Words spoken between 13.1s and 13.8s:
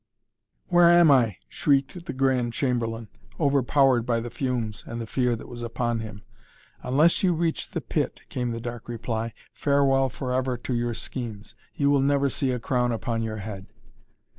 your head."